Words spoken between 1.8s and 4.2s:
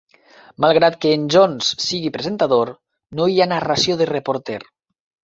sigui presentador, no hi ha narració de